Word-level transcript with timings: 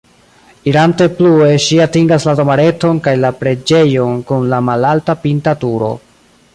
Irante 0.69 1.05
plue 1.19 1.49
ŝi 1.65 1.77
atingas 1.85 2.25
la 2.29 2.35
domareton 2.41 3.03
kaj 3.09 3.15
la 3.27 3.31
preĝejon 3.43 4.27
kun 4.31 4.49
la 4.55 4.65
malalta 4.73 5.21
pinta 5.27 5.59
turo. 5.65 5.97